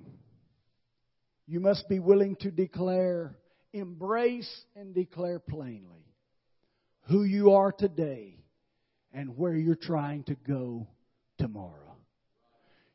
[1.47, 3.37] you must be willing to declare,
[3.71, 6.05] embrace and declare plainly
[7.07, 8.44] who you are today
[9.15, 10.85] and where you're trying to go
[11.39, 11.71] tomorrow.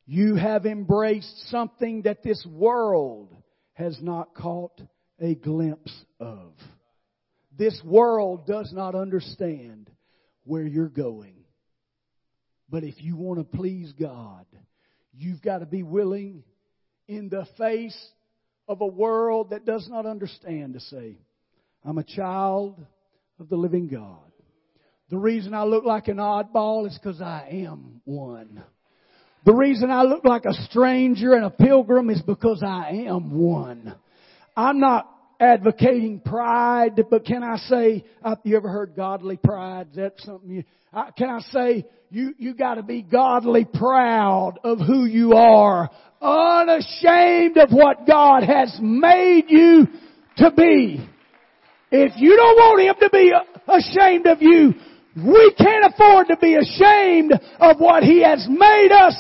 [0.06, 3.34] You have embraced something that this world
[3.72, 4.78] has not caught
[5.18, 6.52] a glimpse of.
[7.56, 9.90] This world does not understand
[10.44, 11.36] where you're going.
[12.68, 14.44] But if you want to please God,
[15.16, 16.44] you've got to be willing
[17.08, 17.98] in the face
[18.68, 21.16] of a world that does not understand to say,
[21.84, 22.78] I'm a child
[23.38, 24.29] of the living God.
[25.10, 28.62] The reason I look like an oddball is because I am one.
[29.44, 33.94] The reason I look like a stranger and a pilgrim is because I am one.
[34.56, 39.88] I'm not advocating pride, but can I say, uh, you ever heard godly pride?
[39.90, 44.78] Is that something you, uh, can I say, you, you gotta be godly proud of
[44.78, 45.90] who you are,
[46.22, 49.88] unashamed of what God has made you
[50.36, 51.04] to be.
[51.90, 53.32] If you don't want Him to be
[53.66, 54.74] ashamed of you,
[55.16, 59.14] we can't afford to be ashamed of what He has made us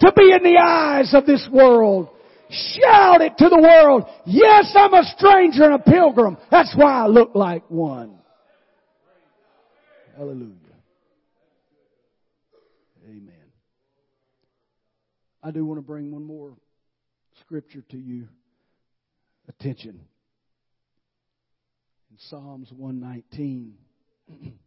[0.00, 2.08] to be in the eyes of this world.
[2.50, 4.04] Shout it to the world.
[4.26, 6.36] Yes, I'm a stranger and a pilgrim.
[6.50, 8.18] That's why I look like one.
[10.16, 10.52] Hallelujah.
[13.06, 13.34] Amen.
[15.42, 16.52] I do want to bring one more
[17.40, 18.28] scripture to you
[19.48, 20.00] attention.
[22.10, 23.74] In Psalms 119.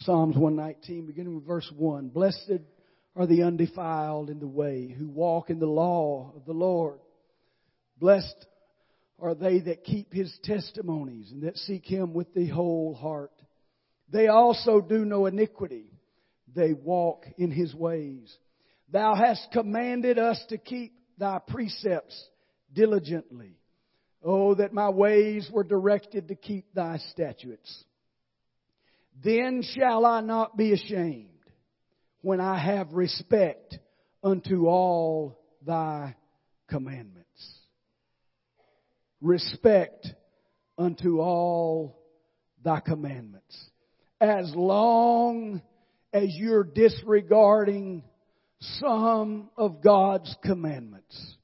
[0.00, 2.08] Psalms 119, beginning with verse 1.
[2.08, 2.60] Blessed
[3.16, 6.98] are the undefiled in the way, who walk in the law of the Lord.
[7.98, 8.46] Blessed
[9.18, 13.32] are they that keep his testimonies and that seek him with the whole heart.
[14.12, 15.90] They also do no iniquity.
[16.54, 18.36] They walk in his ways.
[18.92, 22.22] Thou hast commanded us to keep thy precepts
[22.72, 23.56] diligently.
[24.22, 27.84] Oh, that my ways were directed to keep thy statutes.
[29.22, 31.28] Then shall I not be ashamed
[32.20, 33.78] when I have respect
[34.22, 36.16] unto all thy
[36.68, 37.22] commandments.
[39.20, 40.08] Respect
[40.76, 41.98] unto all
[42.62, 43.70] thy commandments.
[44.20, 45.62] As long
[46.12, 48.02] as you're disregarding
[48.60, 51.36] some of God's commandments,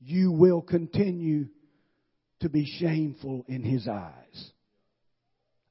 [0.00, 1.46] you will continue
[2.40, 4.52] to be shameful in His eyes.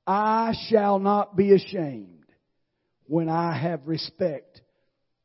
[0.07, 2.25] I shall not be ashamed
[3.07, 4.61] when I have respect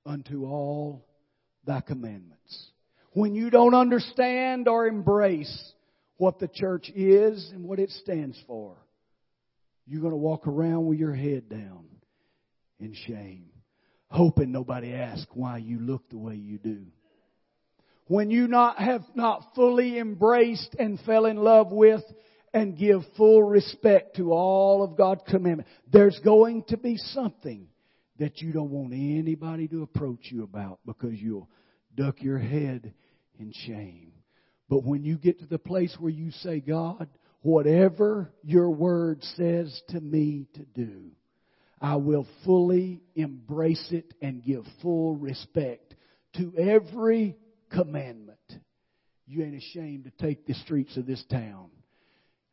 [0.07, 1.05] unto all
[1.67, 2.71] thy commandments.
[3.13, 5.73] When you don't understand or embrace
[6.17, 8.77] what the church is and what it stands for,
[9.87, 11.85] you're going to walk around with your head down
[12.79, 13.47] in shame,
[14.11, 16.87] hoping nobody asks why you look the way you do.
[18.07, 22.03] When you not have not fully embraced and fell in love with
[22.53, 25.71] and give full respect to all of God's commandments.
[25.93, 27.69] There's going to be something
[28.19, 31.49] that you don't want anybody to approach you about because you'll
[31.95, 32.93] duck your head
[33.39, 34.13] in shame.
[34.69, 37.09] But when you get to the place where you say, God,
[37.43, 41.11] whatever your word says to me to do,
[41.81, 45.95] I will fully embrace it and give full respect
[46.37, 47.37] to every
[47.71, 48.39] commandment.
[49.27, 51.71] You ain't ashamed to take the streets of this town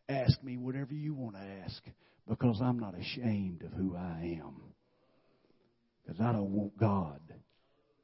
[0.10, 1.84] Ask me whatever you want to ask
[2.28, 4.62] because I'm not ashamed of who I am.
[6.06, 7.20] Because I don't want God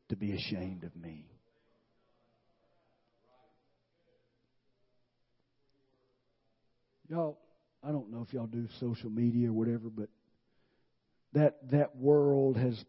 [0.09, 1.25] to be ashamed of me.
[7.09, 7.37] Y'all,
[7.83, 10.09] I don't know if y'all do social media or whatever, but
[11.33, 12.83] that that world has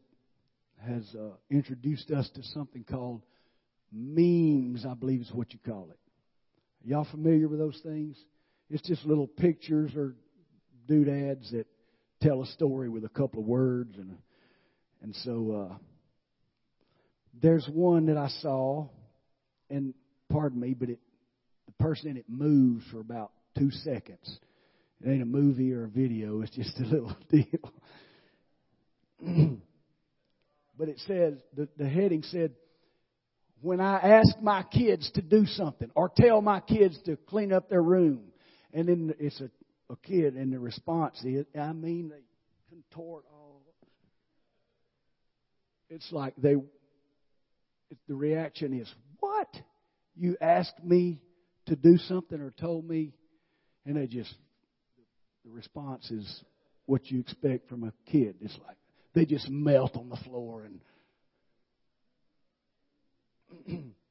[0.86, 3.22] has uh, introduced us to something called
[3.92, 4.84] memes.
[4.88, 5.98] I believe is what you call it.
[6.84, 8.16] Y'all familiar with those things?
[8.74, 10.16] It's just little pictures or
[10.88, 11.68] doodads that
[12.20, 14.18] tell a story with a couple of words and
[15.00, 15.76] and so uh
[17.40, 18.88] there's one that I saw
[19.70, 19.94] and
[20.28, 20.98] pardon me but it
[21.66, 24.40] the person in it moves for about 2 seconds.
[25.00, 27.72] It ain't a movie or a video, it's just a little deal.
[30.76, 32.50] but it says the the heading said
[33.60, 37.70] when I ask my kids to do something or tell my kids to clean up
[37.70, 38.32] their room
[38.74, 39.48] and then it's a,
[39.90, 42.24] a kid, and the response is, I mean, they
[42.68, 43.62] contort all.
[45.88, 46.56] It's like they,
[48.08, 49.48] the reaction is, What?
[50.16, 51.20] You asked me
[51.66, 53.12] to do something or told me?
[53.86, 54.34] And they just,
[55.44, 56.42] the response is
[56.86, 58.36] what you expect from a kid.
[58.40, 58.76] It's like
[59.14, 60.66] they just melt on the floor
[63.66, 63.84] and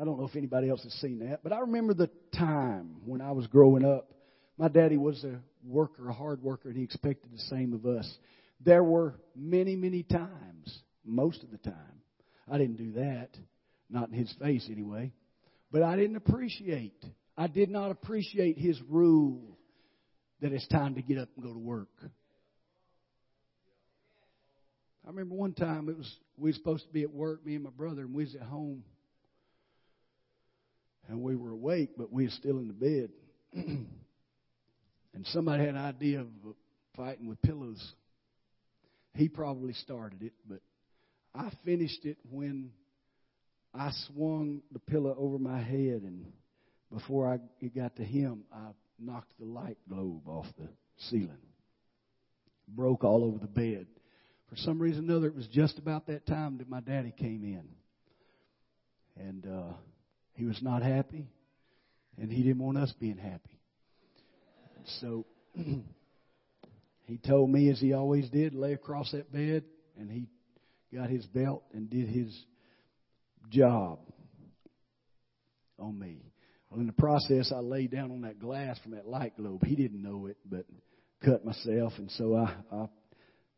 [0.00, 3.20] I don't know if anybody else has seen that, but I remember the time when
[3.20, 4.10] I was growing up.
[4.56, 8.10] My daddy was a worker, a hard worker, and he expected the same of us.
[8.64, 11.74] There were many, many times, most of the time,
[12.50, 13.30] I didn't do that,
[13.90, 15.12] not in his face anyway,
[15.70, 17.04] but I didn't appreciate,
[17.36, 19.58] I did not appreciate his rule
[20.40, 21.88] that it's time to get up and go to work.
[25.04, 27.64] I remember one time it was we were supposed to be at work, me and
[27.64, 28.84] my brother, and we was at home
[31.12, 33.10] and we were awake, but we were still in the bed.
[33.52, 33.86] and
[35.26, 36.28] somebody had an idea of
[36.96, 37.92] fighting with pillows.
[39.14, 40.60] He probably started it, but
[41.34, 42.70] I finished it when
[43.74, 46.32] I swung the pillow over my head, and
[46.90, 50.68] before I it got to him, I knocked the light globe off the
[51.10, 51.36] ceiling.
[52.66, 53.86] Broke all over the bed.
[54.48, 57.44] For some reason or another, it was just about that time that my daddy came
[57.44, 57.68] in.
[59.22, 59.72] And uh,
[60.34, 61.28] he was not happy,
[62.18, 63.60] and he didn't want us being happy.
[65.00, 65.26] So
[67.04, 69.64] he told me, as he always did, lay across that bed,
[69.98, 70.26] and he
[70.94, 72.36] got his belt and did his
[73.50, 73.98] job
[75.78, 76.22] on me.
[76.70, 79.64] Well, in the process, I laid down on that glass from that light globe.
[79.64, 80.64] He didn't know it, but
[81.22, 82.88] cut myself, and so I, I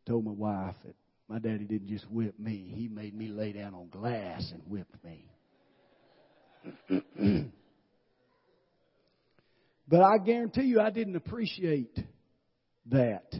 [0.06, 0.96] told my wife that
[1.28, 5.02] my daddy didn't just whip me; he made me lay down on glass and whipped
[5.04, 5.30] me.
[9.88, 11.98] but I guarantee you, I didn't appreciate
[12.86, 13.34] that.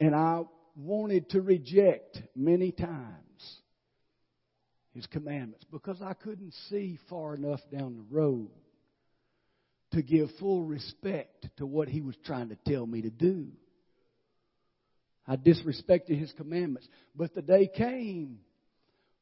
[0.00, 0.42] And I
[0.76, 3.60] wanted to reject many times
[4.92, 8.50] his commandments because I couldn't see far enough down the road
[9.92, 13.48] to give full respect to what he was trying to tell me to do.
[15.26, 16.88] I disrespected his commandments.
[17.14, 18.40] But the day came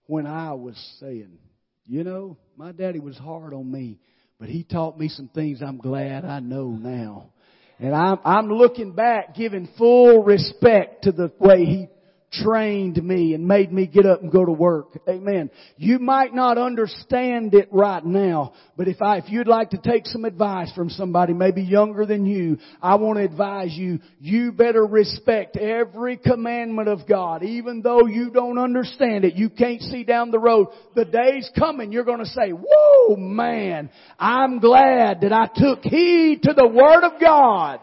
[0.06, 1.38] when I was saying,
[1.86, 3.98] you know, my daddy was hard on me,
[4.38, 7.30] but he taught me some things I'm glad I know now.
[7.78, 11.88] And I'm, I'm looking back giving full respect to the way he
[12.32, 14.98] trained me and made me get up and go to work.
[15.08, 15.50] Amen.
[15.76, 20.06] You might not understand it right now, but if I, if you'd like to take
[20.06, 24.84] some advice from somebody maybe younger than you, I want to advise you, you better
[24.84, 29.34] respect every commandment of God, even though you don't understand it.
[29.34, 30.68] You can't see down the road.
[30.94, 36.42] The day's coming, you're going to say, whoa man, I'm glad that I took heed
[36.44, 37.80] to the Word of God.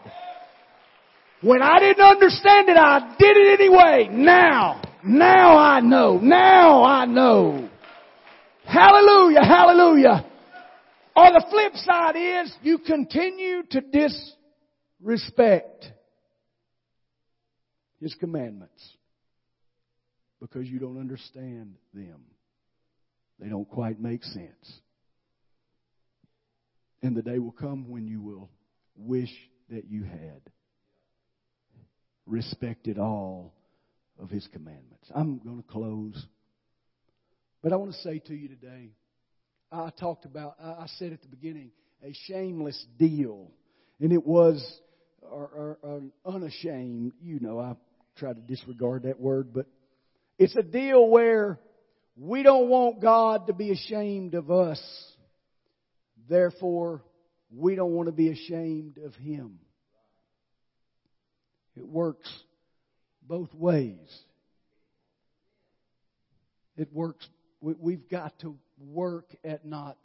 [1.42, 4.08] When I didn't understand it, I did it anyway.
[4.10, 6.18] Now, now I know.
[6.18, 7.70] Now I know.
[8.64, 10.26] Hallelujah, hallelujah.
[11.16, 13.80] Or the flip side is you continue to
[15.00, 15.90] disrespect
[18.00, 18.96] His commandments
[20.40, 22.20] because you don't understand them.
[23.38, 24.80] They don't quite make sense.
[27.02, 28.50] And the day will come when you will
[28.94, 29.32] wish
[29.70, 30.42] that you had
[32.30, 33.52] respected all
[34.20, 35.10] of his commandments.
[35.14, 36.26] I'm going to close.
[37.62, 38.90] But I want to say to you today,
[39.72, 41.70] I talked about, I said at the beginning,
[42.02, 43.50] a shameless deal.
[44.00, 44.64] And it was
[45.22, 47.12] or, or, or unashamed.
[47.22, 47.76] You know, I
[48.16, 49.66] try to disregard that word, but
[50.38, 51.58] it's a deal where
[52.16, 54.80] we don't want God to be ashamed of us.
[56.28, 57.02] Therefore,
[57.54, 59.58] we don't want to be ashamed of Him.
[61.80, 62.30] It works
[63.26, 63.96] both ways.
[66.76, 67.26] It works,
[67.62, 69.96] we've got to work at not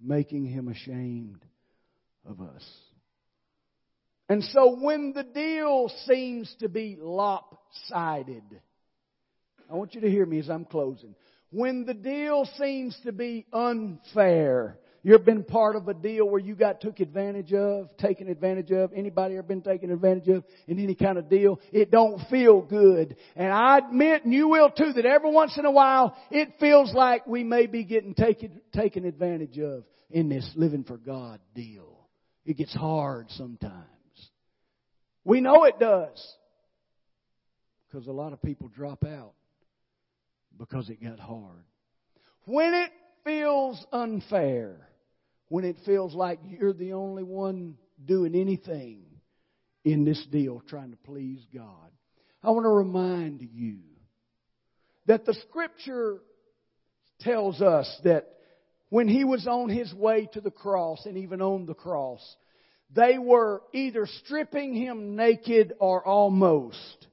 [0.00, 1.44] making him ashamed
[2.28, 2.68] of us.
[4.28, 8.42] And so when the deal seems to be lopsided,
[9.70, 11.14] I want you to hear me as I'm closing.
[11.50, 16.40] When the deal seems to be unfair, you ever been part of a deal where
[16.40, 18.92] you got took advantage of, taken advantage of?
[18.94, 21.58] Anybody ever been taken advantage of in any kind of deal?
[21.72, 23.16] It don't feel good.
[23.34, 26.94] And I admit, and you will too, that every once in a while it feels
[26.94, 32.06] like we may be getting taken, taken advantage of in this living for God deal.
[32.44, 33.86] It gets hard sometimes.
[35.24, 36.36] We know it does.
[37.88, 39.32] Because a lot of people drop out
[40.58, 41.64] because it got hard.
[42.44, 42.90] When it
[43.24, 44.88] feels unfair,
[45.52, 49.02] when it feels like you're the only one doing anything
[49.84, 51.90] in this deal trying to please God.
[52.42, 53.80] I want to remind you
[55.04, 56.20] that the scripture
[57.20, 58.30] tells us that
[58.88, 62.22] when he was on his way to the cross and even on the cross,
[62.90, 67.06] they were either stripping him naked or almost.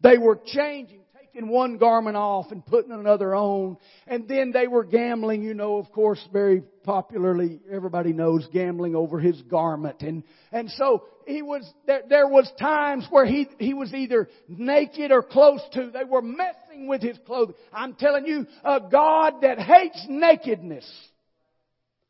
[0.00, 1.01] They were changing
[1.32, 3.76] taking one garment off and putting another on.
[4.06, 9.18] And then they were gambling, you know, of course, very popularly, everybody knows gambling over
[9.18, 10.02] his garment.
[10.02, 15.12] And, and so he was, there, there was times where he, he was either naked
[15.12, 15.90] or close to.
[15.90, 17.54] They were messing with his clothing.
[17.72, 20.90] I'm telling you, a God that hates nakedness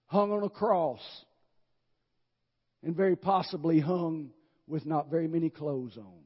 [0.06, 1.00] hung on a cross
[2.82, 4.30] and very possibly hung
[4.66, 6.21] with not very many clothes on.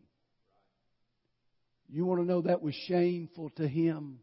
[1.89, 4.19] You want to know that was shameful to him?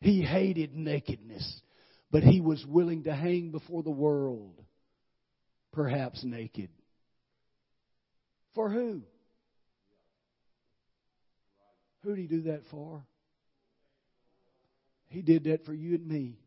[0.00, 1.60] He hated nakedness,
[2.10, 4.60] but he was willing to hang before the world,
[5.72, 6.70] perhaps naked.
[8.54, 9.02] For who?
[12.02, 13.04] Who did he do that for?
[15.08, 16.38] He did that for you and me.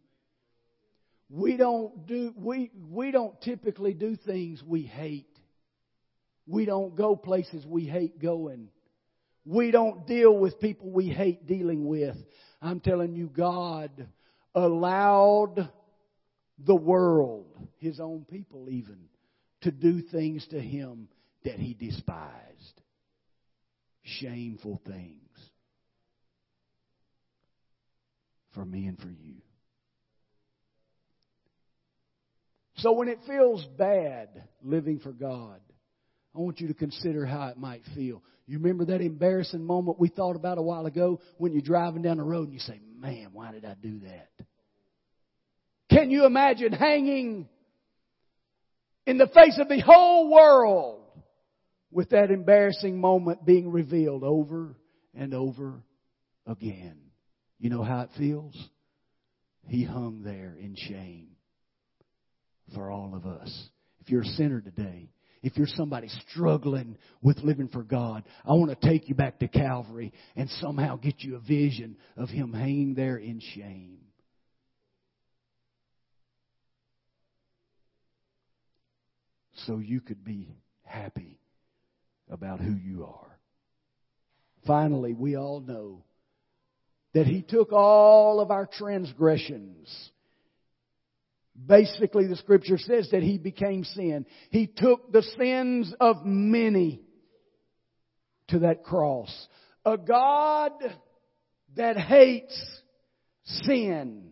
[1.30, 5.33] We don't do we we don't typically do things we hate.
[6.46, 8.70] We don't go places we hate going.
[9.46, 12.16] We don't deal with people we hate dealing with.
[12.62, 14.08] I'm telling you, God
[14.56, 15.70] allowed
[16.58, 18.98] the world, His own people even,
[19.62, 21.08] to do things to Him
[21.44, 22.82] that He despised.
[24.04, 25.20] Shameful things.
[28.54, 29.36] For me and for you.
[32.78, 34.30] So when it feels bad
[34.62, 35.60] living for God,
[36.36, 38.24] I want you to consider how it might feel.
[38.48, 42.18] You remember that embarrassing moment we thought about a while ago when you're driving down
[42.18, 44.30] the road and you say, Man, why did I do that?
[45.90, 47.48] Can you imagine hanging
[49.06, 51.04] in the face of the whole world
[51.92, 54.76] with that embarrassing moment being revealed over
[55.14, 55.84] and over
[56.48, 56.98] again?
[57.60, 58.56] You know how it feels?
[59.68, 61.28] He hung there in shame
[62.74, 63.70] for all of us.
[64.02, 65.10] If you're a sinner today,
[65.44, 69.48] if you're somebody struggling with living for God, I want to take you back to
[69.50, 73.98] Calvary and somehow get you a vision of Him hanging there in shame.
[79.66, 81.40] So you could be happy
[82.30, 83.38] about who you are.
[84.66, 86.04] Finally, we all know
[87.14, 90.10] that He took all of our transgressions
[91.56, 94.26] Basically, the scripture says that he became sin.
[94.50, 97.02] He took the sins of many
[98.50, 99.48] to that cross.
[99.86, 100.72] A God
[101.76, 102.60] that hates
[103.46, 104.32] sin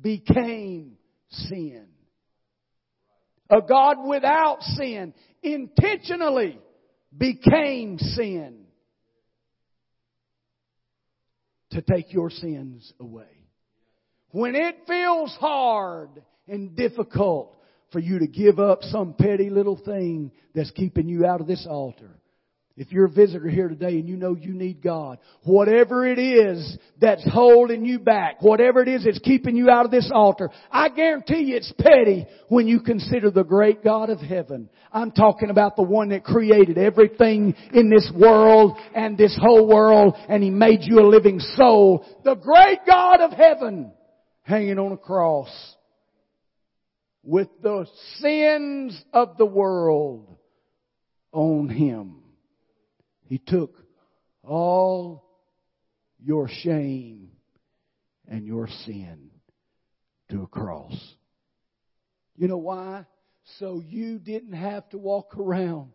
[0.00, 0.98] became
[1.30, 1.86] sin.
[3.48, 6.58] A God without sin intentionally
[7.16, 8.64] became sin
[11.70, 13.33] to take your sins away.
[14.34, 16.08] When it feels hard
[16.48, 17.56] and difficult
[17.92, 21.64] for you to give up some petty little thing that's keeping you out of this
[21.70, 22.10] altar.
[22.76, 26.76] If you're a visitor here today and you know you need God, whatever it is
[27.00, 30.88] that's holding you back, whatever it is that's keeping you out of this altar, I
[30.88, 34.68] guarantee you it's petty when you consider the great God of heaven.
[34.92, 40.16] I'm talking about the one that created everything in this world and this whole world
[40.28, 42.04] and He made you a living soul.
[42.24, 43.92] The great God of heaven
[44.44, 45.50] hanging on a cross
[47.22, 47.86] with the
[48.18, 50.36] sins of the world
[51.32, 52.22] on him.
[53.26, 53.74] He took
[54.42, 55.24] all
[56.22, 57.30] your shame
[58.28, 59.30] and your sin
[60.30, 60.94] to a cross.
[62.36, 63.06] You know why?
[63.58, 65.90] So you didn't have to walk around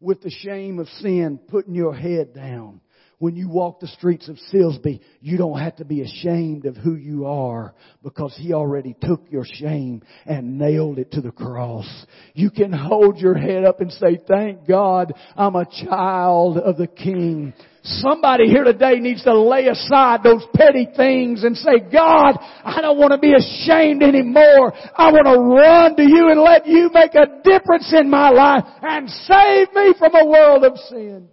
[0.00, 2.80] with the shame of sin putting your head down
[3.20, 6.96] when you walk the streets of Silsbee, you don't have to be ashamed of who
[6.96, 11.86] you are because He already took your shame and nailed it to the cross.
[12.32, 16.86] You can hold your head up and say, thank God I'm a child of the
[16.86, 17.52] King.
[17.82, 22.98] Somebody here today needs to lay aside those petty things and say, God, I don't
[22.98, 24.72] want to be ashamed anymore.
[24.96, 28.64] I want to run to you and let you make a difference in my life
[28.80, 31.28] and save me from a world of sin.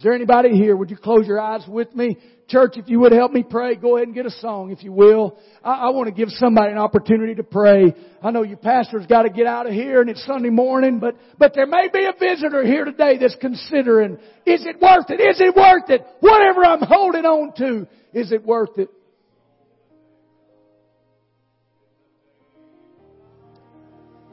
[0.00, 0.74] Is there anybody here?
[0.76, 2.16] Would you close your eyes with me?
[2.48, 4.92] Church, if you would help me pray, go ahead and get a song if you
[4.92, 5.38] will.
[5.62, 7.92] I, I want to give somebody an opportunity to pray.
[8.22, 11.16] I know your pastor's got to get out of here and it's Sunday morning, but,
[11.38, 14.14] but there may be a visitor here today that's considering,
[14.46, 15.20] is it worth it?
[15.20, 16.00] Is it worth it?
[16.20, 18.88] Whatever I'm holding on to, is it worth it?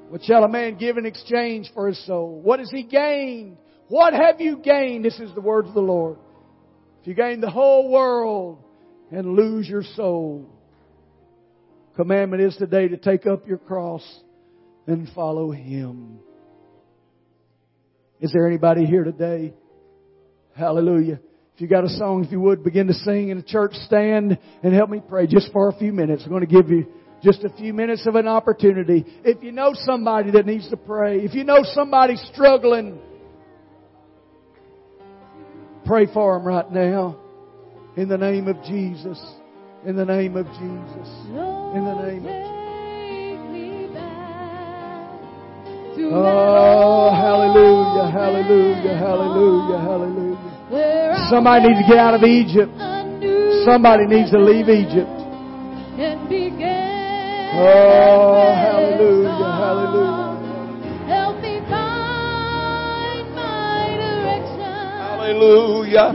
[0.08, 2.40] What shall a man give in exchange for his soul?
[2.40, 3.58] What has he gained?
[3.90, 5.06] What have you gained?
[5.06, 6.18] This is the words of the Lord.
[7.02, 8.62] If you gain the whole world
[9.12, 10.50] and lose your soul,
[11.96, 14.04] commandment is today to take up your cross
[14.88, 16.20] and follow Him.
[18.20, 19.54] Is there anybody here today?
[20.56, 21.20] Hallelujah.
[21.56, 24.38] If you got a song, if you would begin to sing in a church stand
[24.64, 26.24] and help me pray just for a few minutes.
[26.24, 26.88] I'm going to give you
[27.24, 29.06] just a few minutes of an opportunity.
[29.24, 33.00] If you know somebody that needs to pray, if you know somebody struggling,
[35.88, 37.16] Pray for them right now.
[37.96, 39.18] In the name of Jesus.
[39.86, 41.08] In the name of Jesus.
[41.32, 42.58] In the name of Jesus.
[46.10, 51.28] Oh, hallelujah, hallelujah, hallelujah, hallelujah.
[51.30, 52.72] Somebody needs to get out of Egypt.
[53.66, 55.10] Somebody needs to leave Egypt.
[57.56, 60.17] Oh, hallelujah, hallelujah.
[65.38, 66.10] Hallelujah.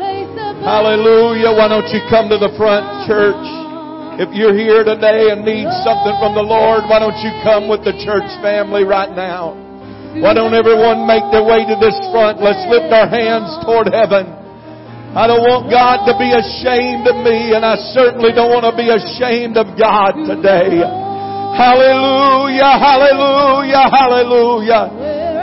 [0.67, 1.55] Hallelujah.
[1.55, 3.39] Why don't you come to the front, church?
[4.19, 7.87] If you're here today and need something from the Lord, why don't you come with
[7.87, 9.55] the church family right now?
[10.19, 12.43] Why don't everyone make their way to this front?
[12.43, 14.27] Let's lift our hands toward heaven.
[15.15, 18.75] I don't want God to be ashamed of me, and I certainly don't want to
[18.75, 20.83] be ashamed of God today.
[21.55, 24.83] Hallelujah, hallelujah, hallelujah.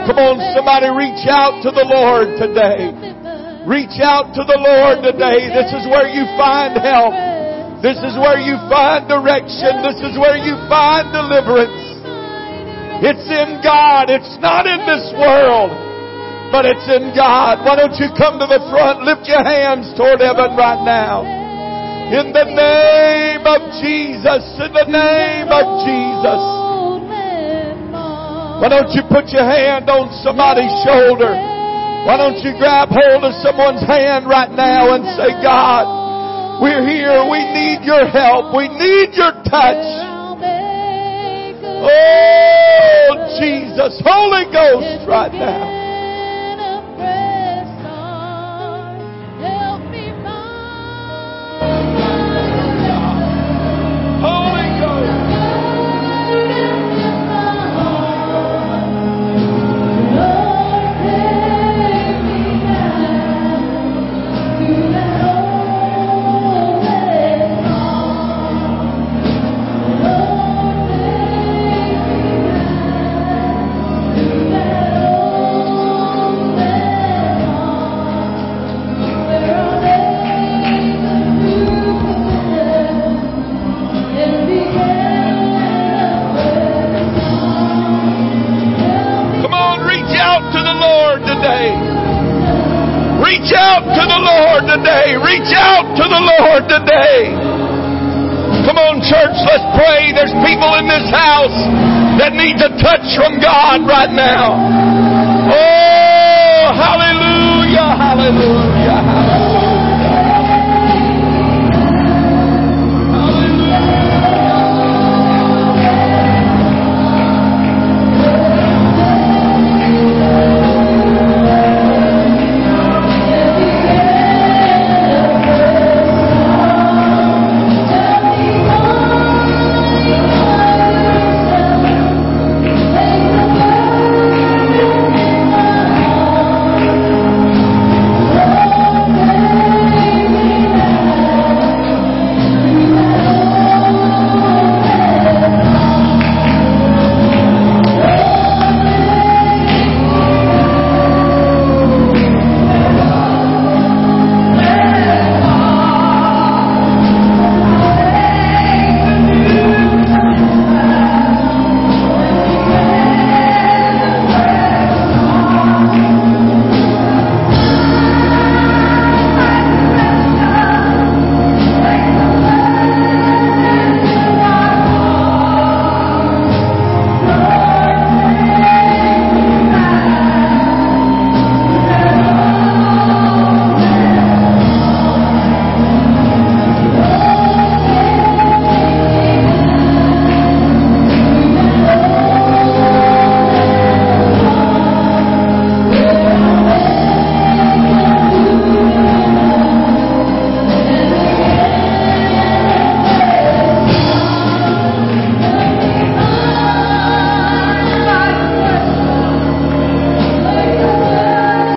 [0.04, 3.19] Come on, somebody reach out to the Lord today.
[3.68, 5.52] Reach out to the Lord today.
[5.52, 7.12] This is where you find help.
[7.84, 9.84] This is where you find direction.
[9.84, 11.80] This is where you find deliverance.
[13.04, 14.08] It's in God.
[14.08, 15.76] It's not in this world,
[16.48, 17.60] but it's in God.
[17.60, 19.04] Why don't you come to the front?
[19.04, 21.24] Lift your hands toward heaven right now.
[22.16, 24.44] In the name of Jesus.
[24.56, 26.42] In the name of Jesus.
[28.60, 31.49] Why don't you put your hand on somebody's shoulder?
[32.06, 37.24] Why don't you grab hold of someone's hand right now and say, God, we're here.
[37.28, 38.56] We need your help.
[38.56, 39.84] We need your touch.
[41.82, 44.00] Oh, Jesus.
[44.04, 45.79] Holy Ghost right now.